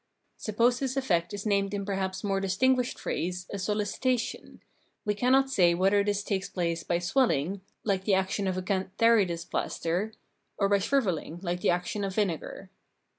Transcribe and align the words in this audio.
Suppose 0.37 0.79
this 0.79 0.97
effect 0.97 1.31
is 1.31 1.45
named 1.45 1.75
in 1.75 1.85
perhaps 1.85 2.23
more 2.23 2.39
distinguished 2.39 2.97
phrase 2.97 3.45
a" 3.53 3.59
solicitation," 3.59 4.63
we 5.05 5.13
cannot 5.13 5.51
say 5.51 5.75
whether 5.75 6.03
this 6.03 6.23
takes 6.23 6.49
place 6.49 6.81
by 6.83 6.97
swelling, 6.97 7.61
hke 7.85 8.05
the 8.05 8.15
action 8.15 8.47
of 8.47 8.57
a 8.57 8.63
cantharides 8.63 9.47
plaster, 9.47 10.15
or 10.57 10.67
by 10.69 10.79
shrivelling 10.79 11.41
hke 11.41 11.61
the 11.61 11.69
action 11.69 12.03
of 12.03 12.15
vinegar. 12.15 12.71